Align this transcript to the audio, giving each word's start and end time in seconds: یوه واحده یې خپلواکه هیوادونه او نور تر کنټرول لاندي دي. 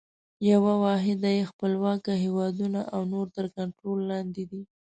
یوه 0.51 0.73
واحده 0.85 1.29
یې 1.37 1.49
خپلواکه 1.51 2.11
هیوادونه 2.23 2.79
او 2.93 3.01
نور 3.13 3.27
تر 3.35 3.45
کنټرول 3.55 3.99
لاندي 4.11 4.45
دي. 4.51 4.61